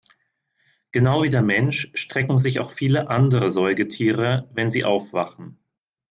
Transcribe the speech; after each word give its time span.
Genau 0.91 1.21
wie 1.21 1.29
der 1.29 1.43
Mensch 1.43 1.91
strecken 1.93 2.39
sich 2.39 2.59
auch 2.59 2.71
viele 2.71 3.11
andere 3.11 3.51
Säugetiere, 3.51 4.49
wenn 4.51 4.71
sie 4.71 4.83
aufwachen. 4.83 5.59